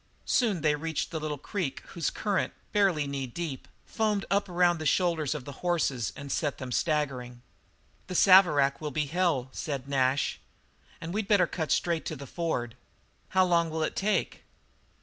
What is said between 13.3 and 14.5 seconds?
"How long will it take?"